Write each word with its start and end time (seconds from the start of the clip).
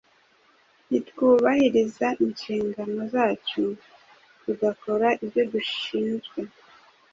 nitwubahiriza 0.89 2.07
inshingano 2.25 2.99
zacu 3.13 3.63
tugakora 4.41 5.07
ibyo 5.23 5.43
dushinzwe 5.53 6.39